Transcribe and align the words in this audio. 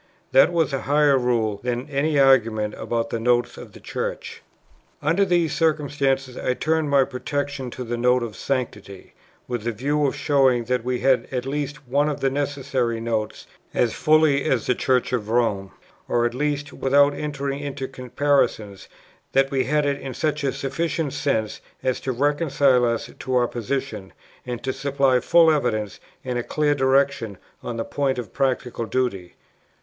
That 0.31 0.51
was 0.51 0.73
a 0.73 0.81
higher 0.81 1.15
rule 1.15 1.59
than 1.61 1.87
any 1.87 2.17
argument 2.17 2.73
about 2.73 3.11
the 3.11 3.19
Notes 3.19 3.55
of 3.55 3.73
the 3.73 3.79
Church. 3.79 4.41
Under 4.99 5.23
these 5.23 5.53
circumstances 5.53 6.35
I 6.35 6.55
turned 6.55 6.89
for 6.89 7.05
protection 7.05 7.69
to 7.69 7.83
the 7.83 7.97
Note 7.97 8.23
of 8.23 8.35
Sanctity, 8.35 9.13
with 9.47 9.67
a 9.67 9.71
view 9.71 10.07
of 10.07 10.15
showing 10.15 10.63
that 10.63 10.83
we 10.83 11.01
had 11.01 11.27
at 11.31 11.45
least 11.45 11.87
one 11.87 12.09
of 12.09 12.19
the 12.19 12.31
necessary 12.31 12.99
Notes, 12.99 13.45
as 13.75 13.93
fully 13.93 14.43
as 14.45 14.65
the 14.65 14.73
Church 14.73 15.13
of 15.13 15.29
Rome; 15.29 15.69
or, 16.07 16.25
at 16.25 16.33
least, 16.33 16.73
without 16.73 17.13
entering 17.13 17.59
into 17.59 17.87
comparisons, 17.87 18.87
that 19.33 19.51
we 19.51 19.65
had 19.65 19.85
it 19.85 20.01
in 20.01 20.15
such 20.15 20.43
a 20.43 20.51
sufficient 20.51 21.13
sense 21.13 21.61
as 21.83 21.99
to 21.99 22.11
reconcile 22.11 22.85
us 22.85 23.11
to 23.19 23.35
our 23.35 23.47
position, 23.47 24.13
and 24.47 24.63
to 24.63 24.73
supply 24.73 25.19
full 25.19 25.51
evidence, 25.51 25.99
and 26.25 26.39
a 26.39 26.43
clear 26.43 26.73
direction, 26.73 27.37
on 27.61 27.77
the 27.77 27.85
point 27.85 28.17
of 28.17 28.33
practical 28.33 28.85
duty. 28.87 29.35